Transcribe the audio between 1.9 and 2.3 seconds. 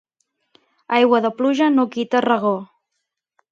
quita